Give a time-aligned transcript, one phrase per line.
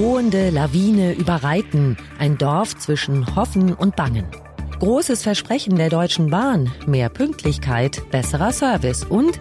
[0.00, 4.24] drohende Lawine über Reiten, ein Dorf zwischen Hoffen und Bangen.
[4.78, 9.38] Großes Versprechen der Deutschen Bahn, mehr Pünktlichkeit, besserer Service und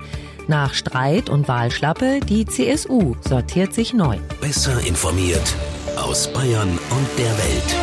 [0.50, 4.18] nach Streit und Wahlschlappe, die CSU sortiert sich neu.
[4.42, 5.56] Besser informiert
[5.96, 7.76] aus Bayern und der Welt.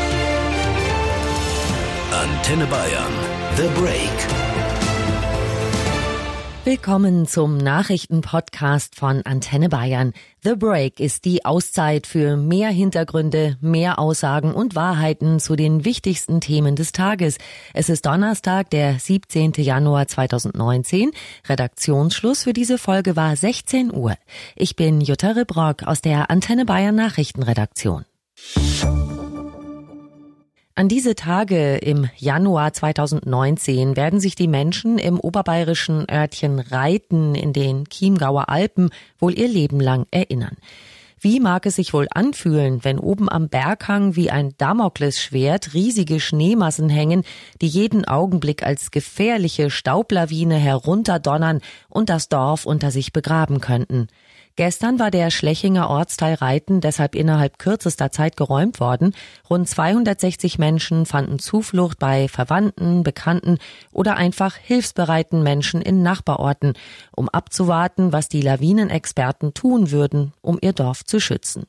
[2.12, 3.12] Antenne Bayern.
[3.56, 4.45] The Break.
[6.66, 10.12] Willkommen zum Nachrichtenpodcast von Antenne Bayern.
[10.42, 16.40] The Break ist die Auszeit für mehr Hintergründe, mehr Aussagen und Wahrheiten zu den wichtigsten
[16.40, 17.38] Themen des Tages.
[17.72, 19.52] Es ist Donnerstag, der 17.
[19.58, 21.12] Januar 2019.
[21.48, 24.16] Redaktionsschluss für diese Folge war 16 Uhr.
[24.56, 28.06] Ich bin Jutta Ribrock aus der Antenne Bayern Nachrichtenredaktion.
[30.78, 37.54] An diese Tage im Januar 2019 werden sich die Menschen im oberbayerischen Örtchen Reiten in
[37.54, 40.58] den Chiemgauer Alpen wohl ihr Leben lang erinnern.
[41.18, 46.90] Wie mag es sich wohl anfühlen, wenn oben am Berghang wie ein Damoklesschwert riesige Schneemassen
[46.90, 47.22] hängen,
[47.62, 54.08] die jeden Augenblick als gefährliche Staublawine herunterdonnern und das Dorf unter sich begraben könnten?
[54.56, 59.14] Gestern war der Schlechinger Ortsteil Reiten deshalb innerhalb kürzester Zeit geräumt worden.
[59.50, 63.58] Rund 260 Menschen fanden Zuflucht bei Verwandten, Bekannten
[63.92, 66.72] oder einfach hilfsbereiten Menschen in Nachbarorten,
[67.14, 71.66] um abzuwarten, was die Lawinenexperten tun würden, um ihr Dorf zu schützen.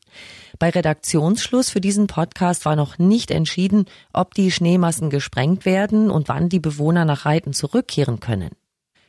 [0.57, 6.29] Bei Redaktionsschluss für diesen Podcast war noch nicht entschieden, ob die Schneemassen gesprengt werden und
[6.29, 8.51] wann die Bewohner nach Reiten zurückkehren können.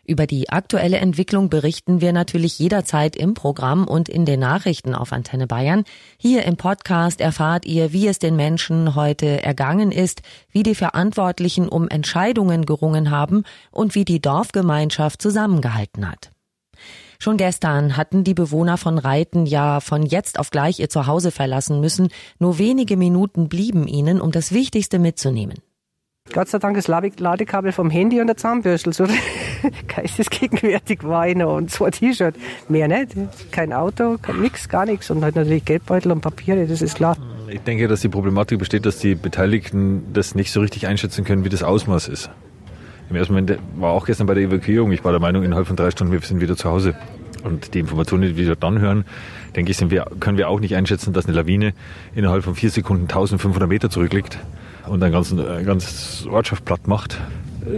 [0.08, 5.12] Über die aktuelle Entwicklung berichten wir natürlich jederzeit im Programm und in den Nachrichten auf
[5.12, 5.84] Antenne Bayern.
[6.16, 11.68] Hier im Podcast erfahrt ihr, wie es den Menschen heute ergangen ist, wie die Verantwortlichen
[11.68, 16.30] um Entscheidungen gerungen haben und wie die Dorfgemeinschaft zusammengehalten hat.
[17.18, 21.82] Schon gestern hatten die Bewohner von Reiten ja von jetzt auf gleich ihr Zuhause verlassen
[21.82, 22.08] müssen.
[22.38, 25.58] Nur wenige Minuten blieben ihnen, um das Wichtigste mitzunehmen.
[26.32, 28.94] Gott sei Dank das Ladekabel vom Handy und der Zahnbürstel.
[28.94, 29.06] So
[29.88, 32.34] geistesgegenwärtig war ich noch und zwei T-Shirt.
[32.68, 33.14] Mehr nicht.
[33.50, 35.10] Kein Auto, nichts, gar nichts.
[35.10, 37.16] Und halt natürlich Geldbeutel und Papiere, das ist klar.
[37.48, 41.44] Ich denke, dass die Problematik besteht, dass die Beteiligten das nicht so richtig einschätzen können,
[41.44, 42.30] wie das Ausmaß ist.
[43.10, 45.76] Im ersten Moment war auch gestern bei der Evakuierung, ich war der Meinung, innerhalb von
[45.76, 46.94] drei Stunden, wir sind wieder zu Hause.
[47.42, 49.04] Und die Informationen, die wir dann hören,
[49.56, 51.72] denke ich, wir, können wir auch nicht einschätzen, dass eine Lawine
[52.14, 54.38] innerhalb von vier Sekunden 1500 Meter zurückliegt
[54.86, 57.18] und eine ganze, eine ganze Ortschaft platt macht.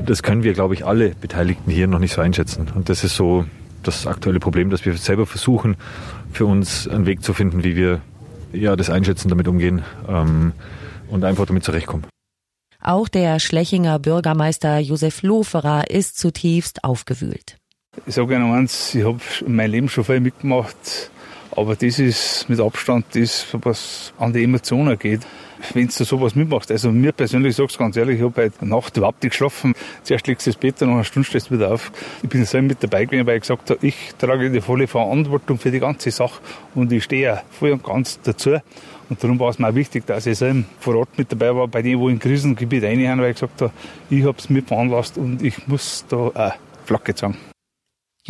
[0.05, 2.69] Das können wir, glaube ich, alle Beteiligten hier noch nicht so einschätzen.
[2.75, 3.45] Und das ist so
[3.83, 5.77] das aktuelle Problem, dass wir selber versuchen,
[6.33, 8.01] für uns einen Weg zu finden, wie wir
[8.53, 10.53] ja, das Einschätzen damit umgehen ähm,
[11.09, 12.05] und einfach damit zurechtkommen.
[12.83, 17.57] Auch der Schlechinger Bürgermeister Josef Loferer ist zutiefst aufgewühlt.
[18.07, 21.11] Ich sage Ihnen eins, ich habe mein Leben schon viel mitgemacht,
[21.57, 25.27] aber das ist mit Abstand das, was an die Emotionen geht
[25.75, 26.71] wenn du sowas mitmachst.
[26.71, 29.75] Also mir persönlich sag's ganz ehrlich, ich habe heute Nacht überhaupt nicht geschlafen.
[30.03, 31.93] Zuerst legst du das Bett, nach einer Stunde stehst du wieder auf.
[32.23, 35.59] Ich bin selber mit dabei gewesen, weil ich gesagt habe, ich trage die volle Verantwortung
[35.59, 36.41] für die ganze Sache
[36.75, 38.57] und ich stehe ja voll und ganz dazu.
[39.09, 41.67] Und darum war es mir auch wichtig, dass ich selber vor Ort mit dabei war,
[41.67, 43.73] bei denen, wo in Krisengebiet reinhauen, weil ich gesagt habe,
[44.09, 46.53] ich habe es mit veranlasst und ich muss da auch
[46.85, 47.50] Flagge zeigen.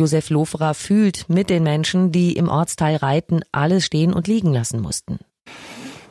[0.01, 4.81] Josef Loferer fühlt mit den Menschen, die im Ortsteil Reiten alles stehen und liegen lassen
[4.81, 5.19] mussten.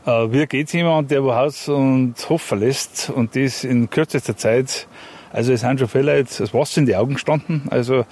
[0.06, 4.86] Äh, wie geht's jemand, der wo Haus und Hof verlässt und das in kürzester Zeit?
[5.32, 7.62] Also es sind schon viele Leute das Wasser in die Augen gestanden.
[7.70, 8.04] Also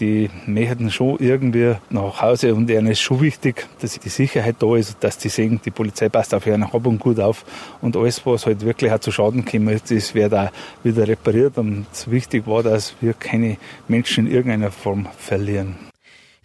[0.00, 4.76] die möchten schon irgendwie nach Hause und ihnen ist schon wichtig, dass die Sicherheit da
[4.76, 7.44] ist, dass die sehen, die Polizei passt auf ihren Hab und Gut auf
[7.80, 10.50] und alles, was halt wirklich auch zu Schaden kommt, das wird auch
[10.82, 13.56] wieder repariert und wichtig war, dass wir keine
[13.88, 15.76] Menschen in irgendeiner Form verlieren.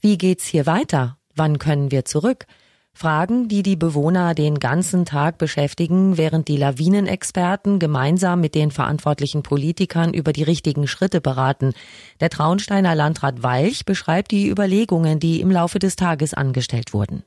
[0.02, 1.18] Wie geht's hier weiter?
[1.36, 2.46] Wann können wir zurück?
[3.00, 9.42] Fragen, die die Bewohner den ganzen Tag beschäftigen, während die Lawinenexperten gemeinsam mit den verantwortlichen
[9.42, 11.72] Politikern über die richtigen Schritte beraten.
[12.20, 17.24] Der Traunsteiner Landrat Walch beschreibt die Überlegungen, die im Laufe des Tages angestellt wurden.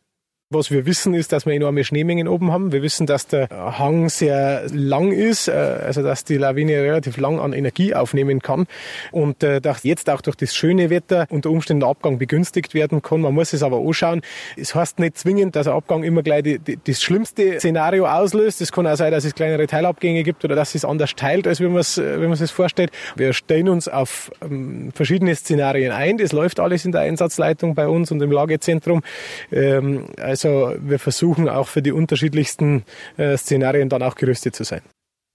[0.54, 2.72] Was wir wissen, ist, dass wir enorme Schneemengen oben haben.
[2.72, 7.40] Wir wissen, dass der Hang sehr lang ist, äh, also dass die Lawine relativ lang
[7.40, 8.66] an Energie aufnehmen kann
[9.12, 13.00] und äh, dass jetzt auch durch das schöne Wetter unter Umständen der Abgang begünstigt werden
[13.00, 13.22] kann.
[13.22, 14.20] Man muss es aber anschauen.
[14.58, 18.60] Es heißt nicht zwingend, dass ein Abgang immer gleich die, die, das schlimmste Szenario auslöst.
[18.60, 21.60] Es kann auch sein, dass es kleinere Teilabgänge gibt oder dass es anders teilt, als
[21.60, 22.90] wie man es, wie man es vorstellt.
[23.16, 26.18] Wir stellen uns auf ähm, verschiedene Szenarien ein.
[26.18, 29.02] Das läuft alles in der Einsatzleitung bei uns und im Lagezentrum.
[29.50, 32.84] Ähm, also also wir versuchen auch für die unterschiedlichsten
[33.16, 34.82] äh, Szenarien dann auch gerüstet zu sein.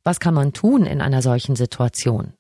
[0.04, 2.33] Was kann man tun in einer solchen Situation?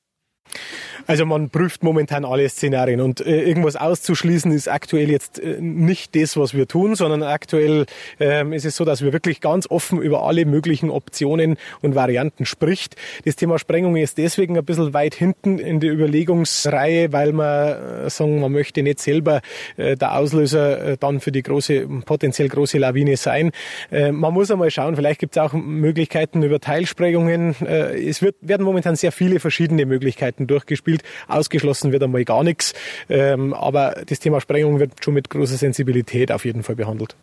[1.07, 6.15] Also man prüft momentan alle Szenarien und äh, irgendwas auszuschließen ist aktuell jetzt äh, nicht
[6.17, 7.85] das, was wir tun, sondern aktuell
[8.19, 12.45] ähm, ist es so, dass wir wirklich ganz offen über alle möglichen Optionen und Varianten
[12.45, 12.97] spricht.
[13.23, 18.09] Das Thema Sprengung ist deswegen ein bisschen weit hinten in der Überlegungsreihe, weil man äh,
[18.09, 19.39] sagen, man möchte nicht selber
[19.77, 23.51] äh, der Auslöser äh, dann für die große, potenziell große Lawine sein.
[23.91, 27.55] Äh, man muss einmal schauen, vielleicht gibt es auch Möglichkeiten über Teilsprengungen.
[27.65, 30.96] Äh, es wird, werden momentan sehr viele verschiedene Möglichkeiten durchgespielt.
[31.27, 32.73] Ausgeschlossen wird einmal gar nichts.
[33.09, 37.15] Ähm, aber das Thema Sprengung wird schon mit großer Sensibilität auf jeden Fall behandelt.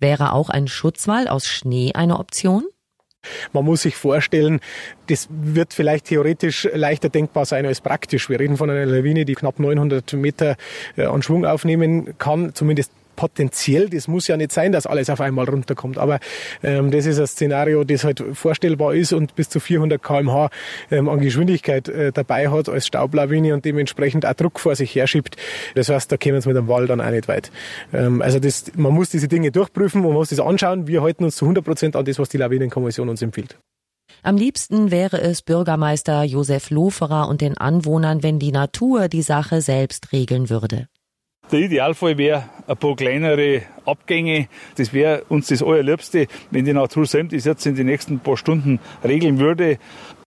[0.00, 2.64] Wäre auch ein Schutzwall aus Schnee eine Option?
[3.52, 4.60] Man muss sich vorstellen,
[5.06, 8.28] das wird vielleicht theoretisch leichter denkbar sein als praktisch.
[8.28, 10.56] Wir reden von einer Lawine, die knapp 900 Meter
[10.96, 15.20] äh, an Schwung aufnehmen kann, zumindest potenziell, das muss ja nicht sein, dass alles auf
[15.20, 16.20] einmal runterkommt, aber
[16.62, 20.50] ähm, das ist ein Szenario, das halt vorstellbar ist und bis zu 400 kmh
[20.90, 25.36] ähm, an Geschwindigkeit äh, dabei hat als Staublawine und dementsprechend auch Druck vor sich herschiebt.
[25.74, 27.50] Das heißt, da kämen wir mit dem Wall dann auch nicht weit.
[27.92, 30.86] Ähm, also das, man muss diese Dinge durchprüfen, man muss das anschauen.
[30.86, 33.56] Wir halten uns zu 100 Prozent an das, was die Lawinenkommission uns empfiehlt.
[34.22, 39.60] Am liebsten wäre es Bürgermeister Josef Loferer und den Anwohnern, wenn die Natur die Sache
[39.60, 40.86] selbst regeln würde.
[41.52, 44.48] Der Idealfall wäre ein paar kleinere Abgänge.
[44.76, 48.38] Das wäre uns das Allerliebste, wenn die Natur selbst das jetzt in den nächsten paar
[48.38, 49.78] Stunden regeln würde.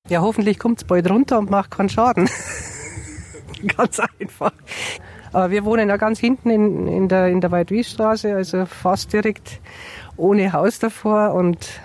[0.07, 2.29] Ja, hoffentlich kommt es bald runter und macht keinen Schaden.
[3.75, 4.53] ganz einfach.
[5.33, 9.59] Aber wir wohnen ja ganz hinten in, in der, in der Weidwiesstraße, also fast direkt
[10.17, 11.33] ohne Haus davor.
[11.33, 11.81] Und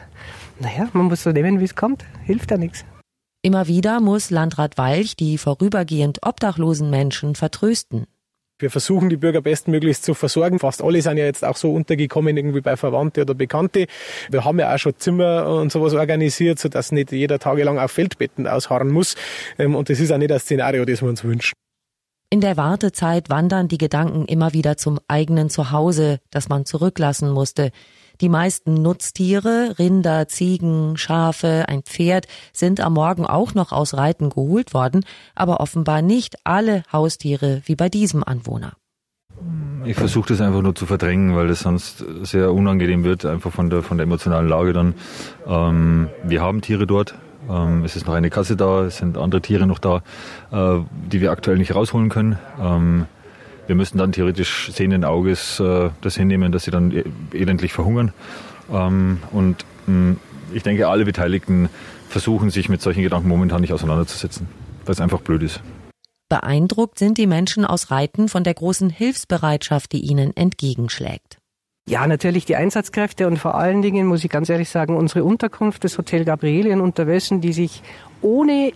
[0.59, 2.05] naja, man muss so nehmen, wie es kommt.
[2.27, 2.85] Hilft ja nichts.
[3.41, 8.07] Immer wieder muss Landrat Walch die vorübergehend obdachlosen Menschen vertrösten.
[8.61, 10.59] Wir versuchen, die Bürger bestmöglichst zu versorgen.
[10.59, 13.87] Fast alle sind ja jetzt auch so untergekommen, irgendwie bei Verwandte oder Bekannte.
[14.31, 18.47] Wir haben ja auch schon Zimmer und sowas organisiert, sodass nicht jeder tagelang auf Feldbetten
[18.47, 19.17] ausharren muss.
[19.59, 21.55] Ähm, und das ist auch nicht das Szenario, das wir uns wünschen.
[22.33, 27.73] In der Wartezeit wandern die Gedanken immer wieder zum eigenen Zuhause, das man zurücklassen musste.
[28.21, 34.29] Die meisten Nutztiere, Rinder, Ziegen, Schafe, ein Pferd, sind am Morgen auch noch aus Reiten
[34.29, 38.75] geholt worden, aber offenbar nicht alle Haustiere wie bei diesem Anwohner.
[39.87, 43.71] Ich versuche das einfach nur zu verdrängen, weil das sonst sehr unangenehm wird, einfach von
[43.71, 44.95] der, von der emotionalen Lage dann.
[45.47, 47.15] Ähm, wir haben Tiere dort.
[47.49, 50.03] Ähm, es ist noch eine Kasse da, es sind andere Tiere noch da,
[50.53, 50.81] äh,
[51.11, 52.39] die wir aktuell nicht rausholen können.
[52.61, 53.07] Ähm,
[53.71, 58.13] wir müssen dann theoretisch sehenden Auges äh, das hinnehmen, dass sie dann e-, elendlich verhungern.
[58.69, 60.17] Ähm, und mh, hm,
[60.53, 61.69] ich denke, alle Beteiligten
[62.09, 64.49] versuchen sich mit solchen Gedanken momentan nicht auseinanderzusetzen,
[64.85, 65.61] weil es einfach blöd ist.
[66.29, 71.39] Beeindruckt sind die Menschen aus Reiten von der großen Hilfsbereitschaft, die ihnen entgegenschlägt.
[71.89, 75.85] Ja, natürlich die Einsatzkräfte und vor allen Dingen, muss ich ganz ehrlich sagen, unsere Unterkunft,
[75.85, 77.85] das Hotel Gabriele in Unterwössen, die sich
[78.21, 78.73] ohne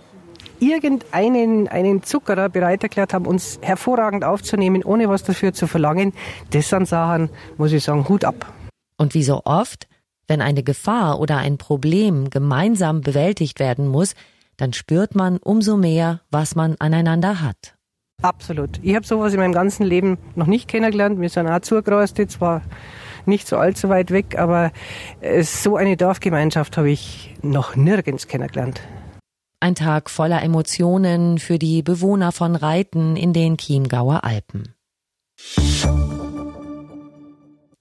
[0.71, 6.13] irgendeinen einen Zuckerer bereit erklärt haben, uns hervorragend aufzunehmen, ohne was dafür zu verlangen,
[6.51, 8.53] das sind Sachen, muss ich sagen, Hut ab.
[8.97, 9.89] Und wie so oft,
[10.29, 14.15] wenn eine Gefahr oder ein Problem gemeinsam bewältigt werden muss,
[14.57, 17.75] dann spürt man umso mehr, was man aneinander hat.
[18.23, 18.79] Absolut.
[18.83, 21.21] Ich habe sowas in meinem ganzen Leben noch nicht kennengelernt.
[21.21, 22.63] Wir sind auch zugerastet, zwar
[23.27, 24.71] nicht so allzu weit weg, aber
[25.43, 28.81] so eine Dorfgemeinschaft habe ich noch nirgends kennengelernt.
[29.61, 34.75] Ein Tag voller Emotionen für die Bewohner von Reiten in den Chiemgauer Alpen.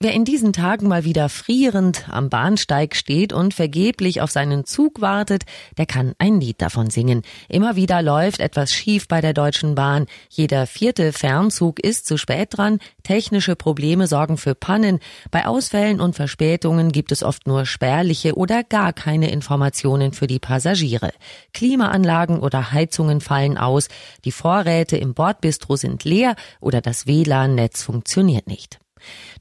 [0.03, 4.99] Wer in diesen Tagen mal wieder frierend am Bahnsteig steht und vergeblich auf seinen Zug
[4.99, 5.43] wartet,
[5.77, 7.21] der kann ein Lied davon singen.
[7.47, 10.07] Immer wieder läuft etwas schief bei der Deutschen Bahn.
[10.27, 12.79] Jeder vierte Fernzug ist zu spät dran.
[13.03, 14.99] Technische Probleme sorgen für Pannen.
[15.31, 20.39] Bei Ausfällen und Verspätungen gibt es oft nur spärliche oder gar keine Informationen für die
[20.39, 21.13] Passagiere.
[21.53, 23.87] Klimaanlagen oder Heizungen fallen aus.
[24.25, 28.82] Die Vorräte im Bordbistro sind leer oder das WLAN-Netz funktioniert nicht.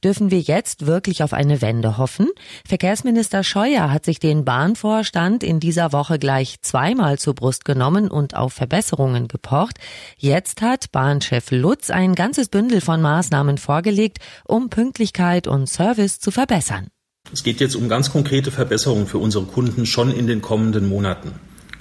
[0.03, 2.29] Dürfen wir jetzt wirklich auf eine Wende hoffen?
[2.67, 8.37] Verkehrsminister Scheuer hat sich den Bahnvorstand in dieser Woche gleich zweimal zur Brust genommen und
[8.37, 9.79] auf Verbesserungen gepocht.
[10.17, 16.31] Jetzt hat Bahnchef Lutz ein ganzes Bündel von Maßnahmen vorgelegt, um Pünktlichkeit und Service zu
[16.31, 16.89] verbessern.
[17.33, 21.33] Es geht jetzt um ganz konkrete Verbesserungen für unsere Kunden schon in den kommenden Monaten.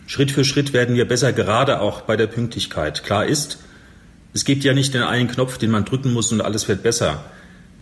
[0.06, 3.04] Schritt für Schritt werden wir besser, gerade auch bei der Pünktlichkeit.
[3.04, 3.60] Klar ist,
[4.34, 7.24] es gibt ja nicht den einen Knopf, den man drücken muss und alles wird besser.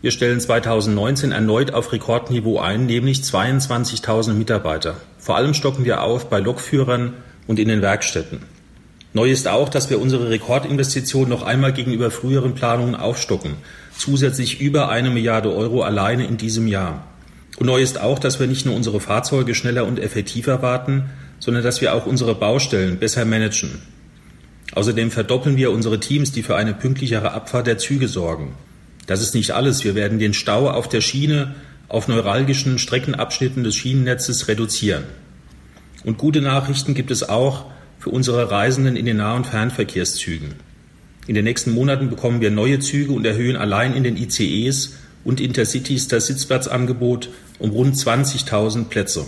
[0.01, 4.95] Wir stellen 2019 erneut auf Rekordniveau ein, nämlich 22.000 Mitarbeiter.
[5.17, 7.15] Vor allem stocken wir auf bei Lokführern
[7.47, 8.39] und in den Werkstätten.
[9.11, 13.55] Neu ist auch, dass wir unsere Rekordinvestition noch einmal gegenüber früheren Planungen aufstocken.
[13.97, 17.05] Zusätzlich über eine Milliarde Euro alleine in diesem Jahr.
[17.57, 21.61] Und neu ist auch, dass wir nicht nur unsere Fahrzeuge schneller und effektiver warten, sondern
[21.61, 23.81] dass wir auch unsere Baustellen besser managen.
[24.75, 28.53] Außerdem verdoppeln wir unsere Teams, die für eine pünktlichere Abfahrt der Züge sorgen.
[29.09, 29.83] Das ist nicht alles.
[29.83, 31.55] Wir werden den Stau auf der Schiene
[31.87, 35.03] auf neuralgischen Streckenabschnitten des Schienennetzes reduzieren.
[36.03, 37.65] Und gute Nachrichten gibt es auch
[37.97, 40.53] für unsere Reisenden in den Nah- und Fernverkehrszügen.
[41.25, 45.41] In den nächsten Monaten bekommen wir neue Züge und erhöhen allein in den ICEs und
[45.41, 49.25] Intercities das Sitzplatzangebot um rund 20.000 Plätze.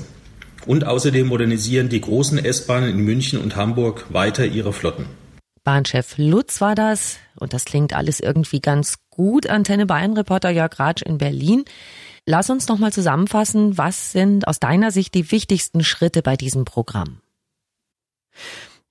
[0.67, 5.07] Und außerdem modernisieren die großen S-Bahnen in München und Hamburg weiter ihre Flotten.
[5.63, 7.17] Bahnchef Lutz war das.
[7.35, 9.47] Und das klingt alles irgendwie ganz gut.
[9.47, 11.65] Antenne Bayern-Reporter Jörg Ratsch in Berlin.
[12.25, 13.77] Lass uns nochmal zusammenfassen.
[13.77, 17.21] Was sind aus deiner Sicht die wichtigsten Schritte bei diesem Programm?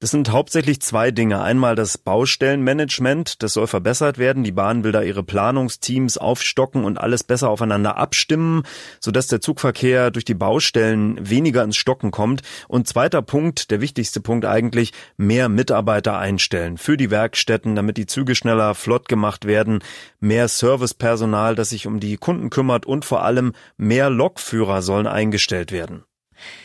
[0.02, 1.42] Das sind hauptsächlich zwei Dinge.
[1.42, 4.44] Einmal das Baustellenmanagement, das soll verbessert werden.
[4.44, 8.62] Die Bahn will da ihre Planungsteams aufstocken und alles besser aufeinander abstimmen,
[8.98, 12.40] sodass der Zugverkehr durch die Baustellen weniger ins Stocken kommt.
[12.66, 18.06] Und zweiter Punkt, der wichtigste Punkt eigentlich, mehr Mitarbeiter einstellen für die Werkstätten, damit die
[18.06, 19.80] Züge schneller flott gemacht werden,
[20.18, 25.72] mehr Servicepersonal, das sich um die Kunden kümmert und vor allem mehr Lokführer sollen eingestellt
[25.72, 26.04] werden.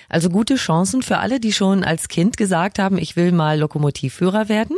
[0.09, 4.49] Also gute Chancen für alle, die schon als Kind gesagt haben, ich will mal Lokomotivführer
[4.49, 4.77] werden?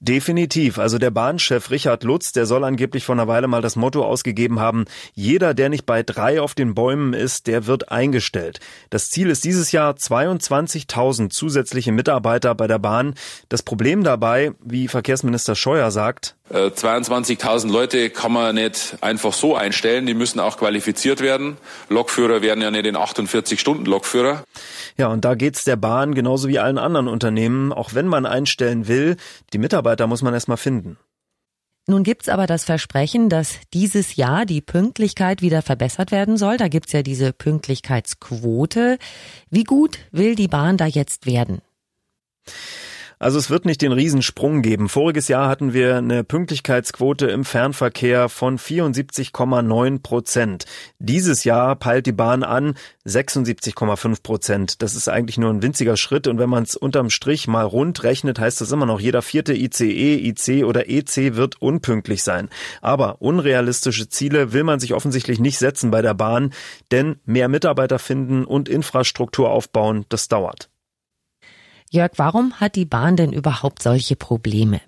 [0.00, 0.78] Definitiv.
[0.78, 4.60] Also der Bahnchef Richard Lutz, der soll angeblich vor einer Weile mal das Motto ausgegeben
[4.60, 4.84] haben,
[5.14, 8.60] jeder, der nicht bei drei auf den Bäumen ist, der wird eingestellt.
[8.90, 13.14] Das Ziel ist dieses Jahr 22.000 zusätzliche Mitarbeiter bei der Bahn.
[13.48, 19.54] Das Problem dabei, wie Verkehrsminister Scheuer sagt, 22.000 äh, Leute kann man nicht einfach so
[19.54, 21.58] einstellen, die müssen auch qualifiziert werden.
[21.90, 24.44] Lokführer werden ja nicht in 48 Stunden Lokführer.
[24.96, 27.72] Ja, und da geht's der Bahn genauso wie allen anderen Unternehmen.
[27.72, 29.16] Auch wenn man einstellen will,
[29.52, 30.98] die Mitarbeiter muss man erstmal finden.
[31.86, 36.58] Nun gibt's aber das Versprechen, dass dieses Jahr die Pünktlichkeit wieder verbessert werden soll.
[36.58, 38.98] Da gibt's ja diese Pünktlichkeitsquote.
[39.48, 41.62] Wie gut will die Bahn da jetzt werden?
[43.20, 44.88] Also es wird nicht den Riesensprung geben.
[44.88, 50.66] Voriges Jahr hatten wir eine Pünktlichkeitsquote im Fernverkehr von 74,9 Prozent.
[51.00, 52.74] Dieses Jahr peilt die Bahn an
[53.06, 54.82] 76,5 Prozent.
[54.82, 58.04] Das ist eigentlich nur ein winziger Schritt und wenn man es unterm Strich mal rund
[58.04, 62.48] rechnet, heißt das immer noch, jeder vierte ICE, IC oder EC wird unpünktlich sein.
[62.82, 66.52] Aber unrealistische Ziele will man sich offensichtlich nicht setzen bei der Bahn,
[66.92, 70.70] denn mehr Mitarbeiter finden und Infrastruktur aufbauen, das dauert.
[71.90, 74.80] Jörg, warum hat die Bahn denn überhaupt solche Probleme?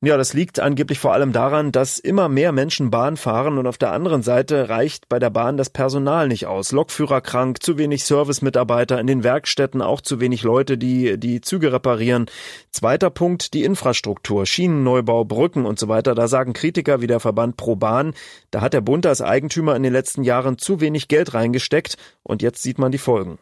[0.00, 3.78] Ja, das liegt angeblich vor allem daran, dass immer mehr Menschen Bahn fahren und auf
[3.78, 6.70] der anderen Seite reicht bei der Bahn das Personal nicht aus.
[6.70, 11.72] Lokführer krank, zu wenig Servicemitarbeiter in den Werkstätten, auch zu wenig Leute, die die Züge
[11.72, 12.26] reparieren.
[12.70, 16.14] Zweiter Punkt, die Infrastruktur, Schienenneubau, Brücken und so weiter.
[16.14, 18.14] Da sagen Kritiker wie der Verband Pro Bahn,
[18.52, 22.40] da hat der Bund als Eigentümer in den letzten Jahren zu wenig Geld reingesteckt und
[22.40, 23.40] jetzt sieht man die Folgen.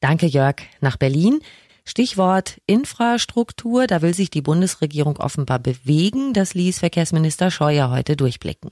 [0.00, 0.56] Danke, Jörg.
[0.80, 1.40] Nach Berlin.
[1.84, 3.86] Stichwort Infrastruktur.
[3.86, 6.34] Da will sich die Bundesregierung offenbar bewegen.
[6.34, 8.70] Das ließ Verkehrsminister Scheuer heute durchblicken.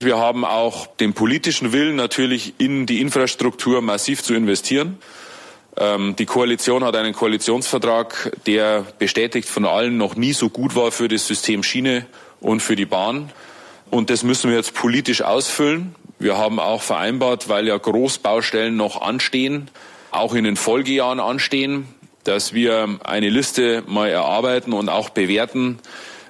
[0.00, 4.98] Wir haben auch den politischen Willen, natürlich in die Infrastruktur massiv zu investieren.
[5.76, 10.92] Ähm, die Koalition hat einen Koalitionsvertrag, der bestätigt von allen noch nie so gut war
[10.92, 12.06] für das System Schiene
[12.40, 13.32] und für die Bahn.
[13.90, 15.94] Und das müssen wir jetzt politisch ausfüllen.
[16.18, 19.70] Wir haben auch vereinbart, weil ja Großbaustellen noch anstehen,
[20.10, 21.86] auch in den Folgejahren anstehen,
[22.24, 25.78] dass wir eine Liste mal erarbeiten und auch bewerten,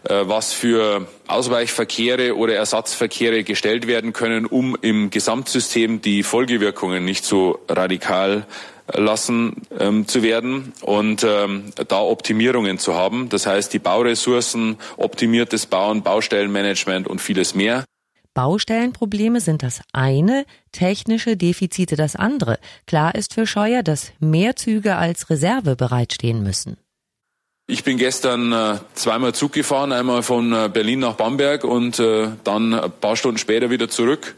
[0.04, 7.24] äh, was für Ausweichverkehre oder Ersatzverkehre gestellt werden können, um im Gesamtsystem die Folgewirkungen nicht
[7.24, 8.46] so radikal
[8.92, 13.28] lassen ähm, zu werden und ähm, da Optimierungen zu haben.
[13.28, 17.84] Das heißt, die Bauressourcen, optimiertes Bauen, Baustellenmanagement und vieles mehr.
[18.38, 22.60] Baustellenprobleme sind das eine, technische Defizite das andere.
[22.86, 26.76] Klar ist für Scheuer, dass mehr Züge als Reserve bereitstehen müssen.
[27.66, 32.28] Ich bin gestern äh, zweimal Zug gefahren, einmal von äh, Berlin nach Bamberg und äh,
[32.44, 34.36] dann ein paar Stunden später wieder zurück.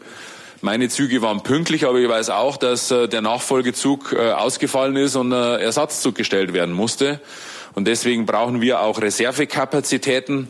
[0.63, 5.61] Meine Züge waren pünktlich, aber ich weiß auch, dass der Nachfolgezug ausgefallen ist und ein
[5.61, 7.19] Ersatzzug gestellt werden musste.
[7.75, 10.49] Und deswegen brauchen wir auch Reservekapazitäten,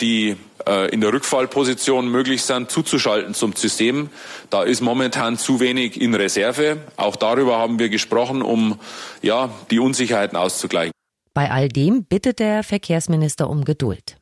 [0.00, 0.36] die
[0.68, 4.10] äh, in der Rückfallposition möglich sind, zuzuschalten zum System.
[4.50, 6.78] Da ist momentan zu wenig in Reserve.
[6.96, 8.78] Auch darüber haben wir gesprochen, um
[9.22, 10.92] ja, die Unsicherheiten auszugleichen.
[11.32, 14.16] Bei all dem bittet der Verkehrsminister um Geduld.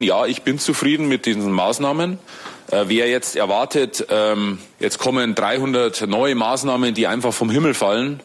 [0.00, 2.18] Ja, ich bin zufrieden mit diesen Maßnahmen.
[2.70, 8.20] Äh, wer jetzt erwartet, ähm, jetzt kommen 300 neue Maßnahmen, die einfach vom Himmel fallen,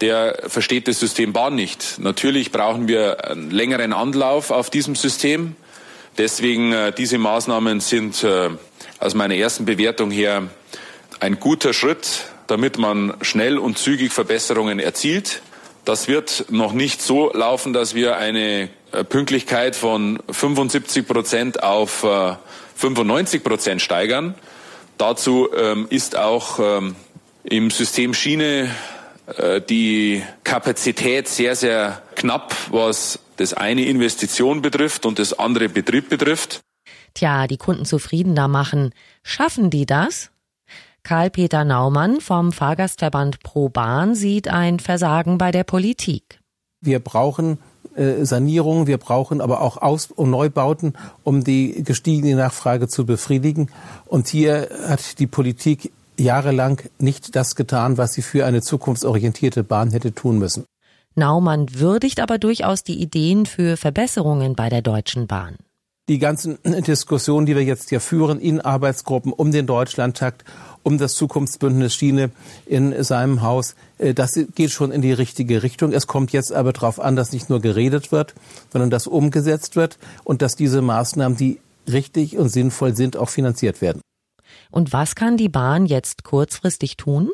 [0.00, 1.98] der versteht das System Bahn nicht.
[1.98, 5.56] Natürlich brauchen wir einen längeren Anlauf auf diesem System.
[6.18, 8.50] Deswegen äh, diese Maßnahmen sind äh,
[8.98, 10.44] aus meiner ersten Bewertung her
[11.20, 15.42] ein guter Schritt, damit man schnell und zügig Verbesserungen erzielt.
[15.84, 22.04] Das wird noch nicht so laufen, dass wir eine äh, Pünktlichkeit von 75 Prozent auf
[22.76, 24.34] 95 äh, Prozent steigern.
[24.98, 26.96] Dazu ähm, ist auch ähm,
[27.44, 28.70] im System Schiene
[29.68, 36.60] die Kapazität sehr, sehr knapp, was das eine Investition betrifft und das andere Betrieb betrifft.
[37.14, 38.92] Tja, die Kunden zufriedener machen.
[39.22, 40.30] Schaffen die das?
[41.02, 46.40] Karl-Peter Naumann vom Fahrgastverband Pro Bahn sieht ein Versagen bei der Politik.
[46.80, 47.58] Wir brauchen
[47.94, 53.70] äh, Sanierung, wir brauchen aber auch Aus- und Neubauten, um die gestiegene Nachfrage zu befriedigen.
[54.04, 59.90] Und hier hat die Politik jahrelang nicht das getan, was sie für eine zukunftsorientierte Bahn
[59.90, 60.64] hätte tun müssen.
[61.14, 65.56] Naumann würdigt aber durchaus die Ideen für Verbesserungen bei der Deutschen Bahn
[66.08, 70.44] die ganzen Diskussionen, die wir jetzt hier führen in Arbeitsgruppen um den Deutschlandtakt,
[70.82, 72.30] um das Zukunftsbündnis Schiene
[72.66, 75.92] in seinem Haus, äh, das geht schon in die richtige Richtung.
[75.92, 78.34] Es kommt jetzt aber darauf an, dass nicht nur geredet wird,
[78.72, 81.58] sondern dass umgesetzt wird und dass diese Maßnahmen, die
[81.90, 84.00] richtig und sinnvoll sind, auch finanziert werden.
[84.76, 87.30] Und was kann die Bahn jetzt kurzfristig tun?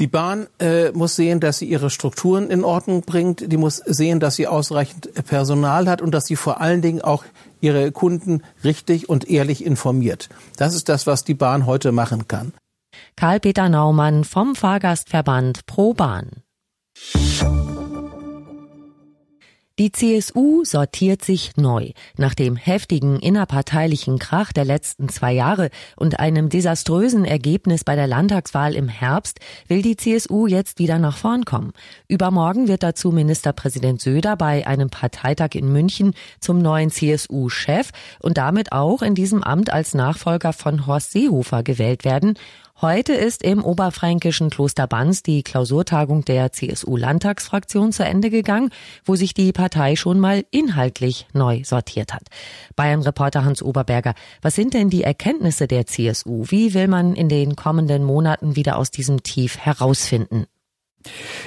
[0.00, 3.52] Die Bahn äh, muss sehen, dass sie ihre Strukturen in Ordnung bringt.
[3.52, 7.24] Die muss sehen, dass sie ausreichend Personal hat und dass sie vor allen Dingen auch
[7.60, 10.30] ihre Kunden richtig und ehrlich informiert.
[10.56, 12.54] Das ist das, was die Bahn heute machen kann.
[13.16, 16.42] Karl-Peter Naumann vom Fahrgastverband Pro Bahn.
[19.78, 21.92] Die CSU sortiert sich neu.
[22.16, 28.08] Nach dem heftigen innerparteilichen Krach der letzten zwei Jahre und einem desaströsen Ergebnis bei der
[28.08, 31.74] Landtagswahl im Herbst will die CSU jetzt wieder nach vorn kommen.
[32.08, 38.72] Übermorgen wird dazu Ministerpräsident Söder bei einem Parteitag in München zum neuen CSU-Chef und damit
[38.72, 42.34] auch in diesem Amt als Nachfolger von Horst Seehofer gewählt werden.
[42.80, 48.70] Heute ist im oberfränkischen Kloster Banz die Klausurtagung der CSU-Landtagsfraktion zu Ende gegangen,
[49.04, 52.22] wo sich die Partei schon mal inhaltlich neu sortiert hat.
[52.76, 56.44] Bayern-Reporter Hans Oberberger, was sind denn die Erkenntnisse der CSU?
[56.46, 60.46] Wie will man in den kommenden Monaten wieder aus diesem Tief herausfinden?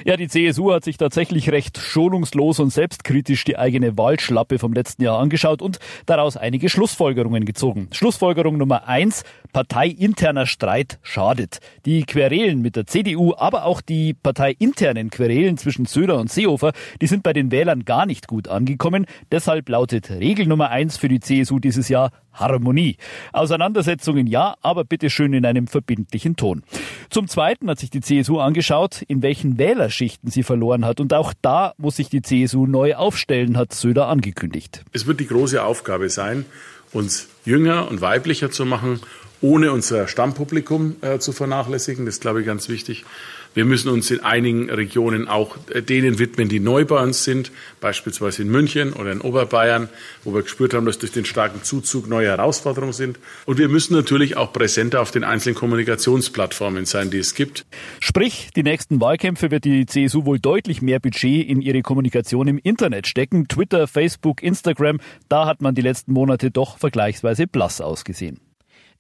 [0.06, 5.04] Ja, die CSU hat sich tatsächlich recht schonungslos und selbstkritisch die eigene Wahlschlappe vom letzten
[5.04, 7.90] Jahr angeschaut und daraus einige Schlussfolgerungen gezogen.
[7.92, 11.60] Schlussfolgerung Nummer eins, parteiinterner Streit schadet.
[11.86, 17.08] Die Querelen mit der CDU, aber auch die parteiinternen Querelen zwischen Söder und Seehofer, die
[17.08, 19.06] sind bei den Wählern gar nicht gut angekommen.
[19.32, 22.98] Deshalb lautet Regel Nummer eins für die CSU dieses Jahr Harmonie.
[23.34, 26.64] Auseinandersetzungen ja, aber bitte schön in einem verbindlichen Ton.
[27.10, 31.00] Zum Zweiten hat sich die CSU angeschaut, in welchen Wählerschichten sie verloren hat.
[31.00, 34.84] Und auch da muss sich die CSU neu aufstellen, hat Söder angekündigt.
[34.94, 36.46] Es wird die große Aufgabe sein,
[36.92, 39.00] uns jünger und weiblicher zu machen,
[39.42, 42.06] ohne unser Stammpublikum äh, zu vernachlässigen.
[42.06, 43.06] Das ist, glaube ich, ganz wichtig.
[43.54, 47.52] Wir müssen uns in einigen Regionen auch äh, denen widmen, die neu bei uns sind,
[47.82, 49.90] beispielsweise in München oder in Oberbayern,
[50.24, 53.20] wo wir gespürt haben, dass durch den starken Zuzug neue Herausforderungen sind.
[53.46, 57.66] Und wir müssen natürlich auch präsenter auf den einzelnen Kommunikationsplattformen sein, die es gibt.
[58.00, 62.58] Sprich, die nächsten Wahlkämpfe wird die CSU wohl deutlich mehr Budget in ihre Kommunikation im
[62.58, 63.48] Internet stecken.
[63.50, 68.40] Twitter, Facebook, Instagram, da hat man die letzten Monate doch vergleichsweise blass ausgesehen.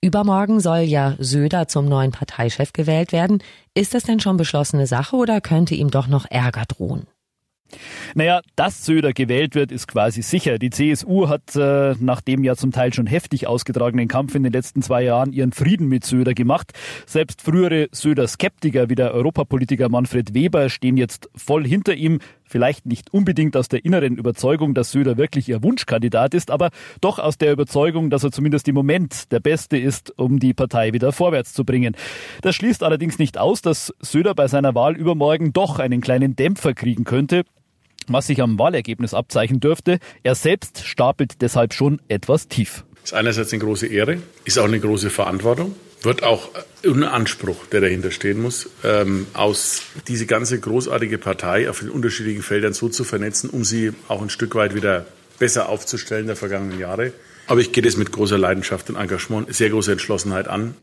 [0.03, 3.43] Übermorgen soll ja Söder zum neuen Parteichef gewählt werden.
[3.75, 7.05] Ist das denn schon beschlossene Sache oder könnte ihm doch noch Ärger drohen?
[8.15, 10.57] Naja, dass Söder gewählt wird, ist quasi sicher.
[10.57, 14.51] Die CSU hat äh, nach dem ja zum Teil schon heftig ausgetragenen Kampf in den
[14.51, 16.71] letzten zwei Jahren ihren Frieden mit Söder gemacht.
[17.05, 22.19] Selbst frühere Söder-Skeptiker wie der Europapolitiker Manfred Weber stehen jetzt voll hinter ihm.
[22.51, 27.17] Vielleicht nicht unbedingt aus der inneren Überzeugung, dass Söder wirklich ihr Wunschkandidat ist, aber doch
[27.17, 31.13] aus der Überzeugung, dass er zumindest im Moment der Beste ist, um die Partei wieder
[31.13, 31.95] vorwärts zu bringen.
[32.41, 36.73] Das schließt allerdings nicht aus, dass Söder bei seiner Wahl übermorgen doch einen kleinen Dämpfer
[36.73, 37.43] kriegen könnte
[38.07, 39.99] was sich am Wahlergebnis abzeichnen dürfte.
[40.23, 42.83] Er selbst stapelt deshalb schon etwas tief.
[43.03, 46.49] Ist einerseits eine große Ehre, ist auch eine große Verantwortung, wird auch
[46.83, 52.41] ein Anspruch, der dahinter stehen muss, ähm, aus diese ganze großartige Partei auf den unterschiedlichen
[52.41, 55.05] Feldern so zu vernetzen, um sie auch ein Stück weit wieder
[55.39, 57.13] besser aufzustellen der vergangenen Jahre.
[57.47, 60.75] Aber ich gehe das mit großer Leidenschaft und Engagement, sehr großer Entschlossenheit an.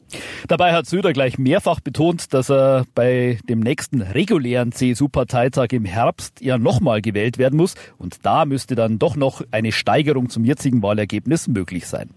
[0.49, 6.41] Dabei hat Söder gleich mehrfach betont, dass er bei dem nächsten regulären CSU-Parteitag im Herbst
[6.41, 7.75] ja nochmal gewählt werden muss.
[7.97, 12.11] Und da müsste dann doch noch eine Steigerung zum jetzigen Wahlergebnis möglich sein.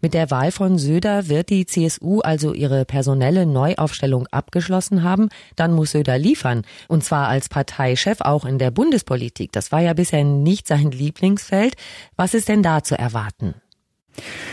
[0.00, 5.28] Mit der Wahl von Söder wird die CSU also ihre personelle Neuaufstellung abgeschlossen haben.
[5.56, 6.62] Dann muss Söder liefern.
[6.88, 9.52] Und zwar als Parteichef auch in der Bundespolitik.
[9.52, 11.74] Das war ja bisher nicht sein Lieblingsfeld.
[12.16, 13.54] Was ist denn da zu erwarten?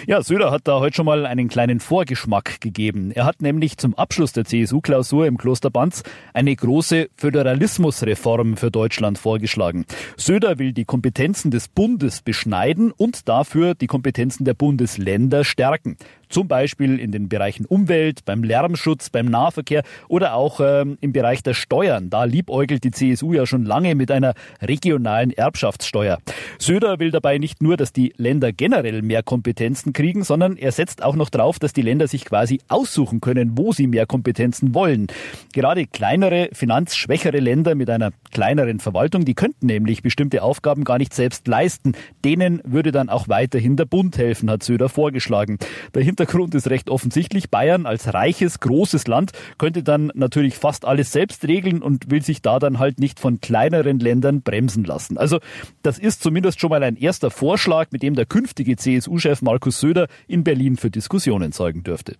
[0.07, 3.11] Ja, Söder hat da heute schon mal einen kleinen Vorgeschmack gegeben.
[3.11, 9.17] Er hat nämlich zum Abschluss der CSU-Klausur im Kloster Banz eine große Föderalismusreform für Deutschland
[9.17, 9.85] vorgeschlagen.
[10.17, 15.97] Söder will die Kompetenzen des Bundes beschneiden und dafür die Kompetenzen der Bundesländer stärken.
[16.31, 21.43] Zum Beispiel in den Bereichen Umwelt, beim Lärmschutz, beim Nahverkehr oder auch ähm, im Bereich
[21.43, 22.09] der Steuern.
[22.09, 26.19] Da liebäugelt die CSU ja schon lange mit einer regionalen Erbschaftssteuer.
[26.57, 31.03] Söder will dabei nicht nur, dass die Länder generell mehr Kompetenzen kriegen, sondern er setzt
[31.03, 35.07] auch noch drauf, dass die Länder sich quasi aussuchen können, wo sie mehr Kompetenzen wollen.
[35.53, 41.13] Gerade kleinere, finanzschwächere Länder mit einer kleineren Verwaltung, die könnten nämlich bestimmte Aufgaben gar nicht
[41.13, 41.91] selbst leisten.
[42.23, 45.59] Denen würde dann auch weiterhin der Bund helfen, hat Söder vorgeschlagen.
[45.91, 47.49] Dahinter Hintergrund ist recht offensichtlich.
[47.49, 52.43] Bayern als reiches, großes Land könnte dann natürlich fast alles selbst regeln und will sich
[52.43, 55.17] da dann halt nicht von kleineren Ländern bremsen lassen.
[55.17, 55.39] Also
[55.81, 60.07] das ist zumindest schon mal ein erster Vorschlag, mit dem der künftige CSU-Chef Markus Söder
[60.27, 62.17] in Berlin für Diskussionen sorgen dürfte.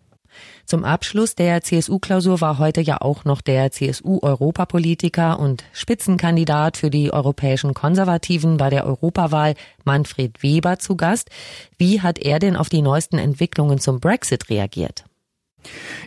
[0.65, 7.11] Zum Abschluss der CSU-Klausur war heute ja auch noch der CSU-Europapolitiker und Spitzenkandidat für die
[7.11, 11.29] europäischen Konservativen bei der Europawahl Manfred Weber zu Gast.
[11.77, 15.05] Wie hat er denn auf die neuesten Entwicklungen zum Brexit reagiert?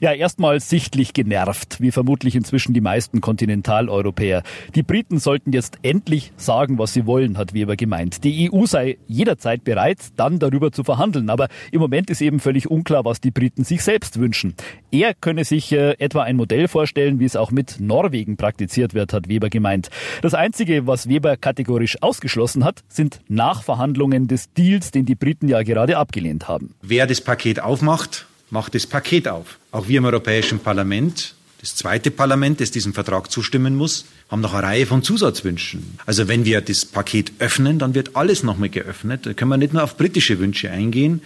[0.04, 4.42] Ja, erstmal sichtlich genervt, wie vermutlich inzwischen die meisten Kontinentaleuropäer.
[4.74, 8.22] Die Briten sollten jetzt endlich sagen, was sie wollen, hat Weber gemeint.
[8.22, 11.30] Die EU sei jederzeit bereit, dann darüber zu verhandeln.
[11.30, 14.52] Aber im Moment ist eben völlig unklar, was die Briten sich selbst wünschen.
[14.90, 19.14] Er könne sich äh, etwa ein Modell vorstellen, wie es auch mit Norwegen praktiziert wird,
[19.14, 19.88] hat Weber gemeint.
[20.20, 25.62] Das Einzige, was Weber kategorisch ausgeschlossen hat, sind Nachverhandlungen des Deals, den die Briten ja
[25.62, 26.74] gerade abgelehnt haben.
[26.82, 29.58] Wer das Paket aufmacht, macht das Paket auf.
[29.72, 34.54] Auch wir im Europäischen Parlament, das zweite Parlament, das diesem Vertrag zustimmen muss, haben noch
[34.54, 35.98] eine Reihe von Zusatzwünschen.
[36.06, 39.26] Also wenn wir das Paket öffnen, dann wird alles nochmal geöffnet.
[39.26, 41.20] Da können wir nicht nur auf britische Wünsche eingehen.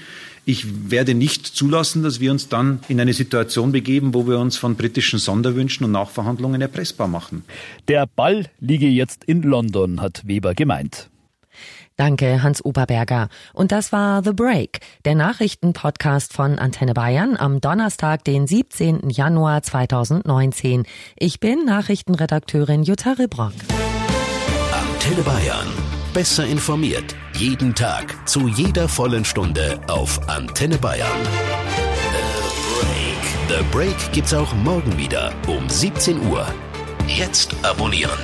[0.47, 4.57] Ich werde nicht zulassen, dass wir uns dann in eine Situation begeben, wo wir uns
[4.57, 7.45] von britischen Sonderwünschen und Nachverhandlungen erpressbar machen.
[7.89, 11.11] Der Ball liege jetzt in London, hat Weber gemeint.
[11.99, 13.29] Danke, Hans Oberberger.
[13.53, 19.11] Und das war The Break, der Nachrichtenpodcast von Antenne Bayern am Donnerstag, den 17.
[19.11, 20.85] Januar 2019.
[21.17, 23.53] Ich bin Nachrichtenredakteurin Jutta Ribrock.
[24.73, 25.67] Antenne Bayern.
[26.15, 27.17] Besser informiert.
[27.35, 28.29] Jeden Tag.
[28.29, 31.09] Zu jeder vollen Stunde auf Antenne Bayern.
[33.49, 33.59] The Break.
[33.59, 36.47] The Break gibt's auch morgen wieder um 17 Uhr.
[37.09, 38.19] Jetzt abonnieren.